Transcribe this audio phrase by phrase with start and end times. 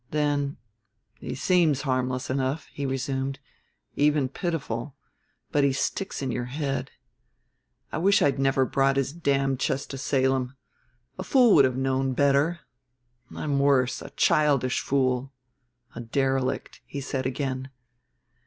[0.09, 0.57] Then,
[1.19, 3.37] "He seems harmless enough," he resumed,
[3.95, 4.95] "even pitiful;
[5.51, 6.89] but he sticks in your head.
[7.91, 10.55] I wish I'd never brought his damned chest to Salem.
[11.19, 12.61] A fool would have known better.
[13.35, 15.33] I'm worse a childish fool.
[15.93, 17.69] A derelict," he said again.